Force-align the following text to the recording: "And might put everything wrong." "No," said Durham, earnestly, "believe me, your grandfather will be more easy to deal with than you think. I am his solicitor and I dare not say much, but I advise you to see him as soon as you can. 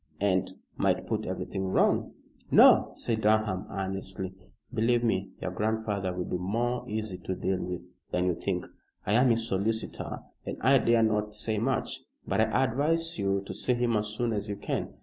"And 0.19 0.49
might 0.77 1.05
put 1.05 1.27
everything 1.27 1.67
wrong." 1.67 2.13
"No," 2.49 2.91
said 2.95 3.21
Durham, 3.21 3.67
earnestly, 3.69 4.33
"believe 4.73 5.03
me, 5.03 5.29
your 5.39 5.51
grandfather 5.51 6.11
will 6.11 6.25
be 6.25 6.39
more 6.39 6.89
easy 6.89 7.19
to 7.19 7.35
deal 7.35 7.59
with 7.59 7.87
than 8.09 8.25
you 8.25 8.33
think. 8.33 8.65
I 9.05 9.13
am 9.13 9.29
his 9.29 9.47
solicitor 9.47 10.21
and 10.43 10.57
I 10.61 10.79
dare 10.79 11.03
not 11.03 11.35
say 11.35 11.59
much, 11.59 11.99
but 12.25 12.41
I 12.41 12.63
advise 12.63 13.19
you 13.19 13.43
to 13.45 13.53
see 13.53 13.75
him 13.75 13.95
as 13.95 14.07
soon 14.07 14.33
as 14.33 14.49
you 14.49 14.55
can. 14.55 14.91